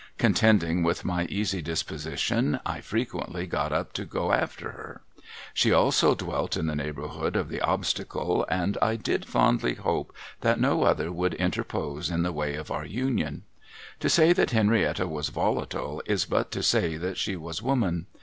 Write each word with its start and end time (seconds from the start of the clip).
Contending 0.17 0.81
with 0.81 1.05
my 1.05 1.25
easy 1.25 1.61
disposition, 1.61 2.59
I 2.65 2.81
frequently 2.81 3.45
got 3.45 3.71
up 3.71 3.93
to 3.93 4.03
go 4.03 4.31
after 4.31 4.71
her. 4.71 5.01
She 5.53 5.71
also 5.71 6.15
dwelt 6.15 6.57
in 6.57 6.65
the 6.65 6.75
neighbourhood 6.75 7.35
of 7.35 7.49
the 7.49 7.61
Obstacle, 7.61 8.43
and 8.49 8.79
I 8.81 8.95
did 8.95 9.25
fondly 9.25 9.75
hope 9.75 10.11
that 10.39 10.59
no 10.59 10.81
other 10.85 11.11
would 11.11 11.35
interpose 11.35 12.09
in 12.09 12.23
the 12.23 12.33
way 12.33 12.55
of 12.55 12.71
our 12.71 12.83
union. 12.83 13.43
To 13.99 14.09
say 14.09 14.33
that 14.33 14.49
Henrietta 14.49 15.07
was 15.07 15.29
volatile 15.29 16.01
is 16.07 16.25
but 16.25 16.49
to 16.53 16.63
say 16.63 16.97
that 16.97 17.17
she 17.19 17.35
was 17.35 17.61
woman. 17.61 18.07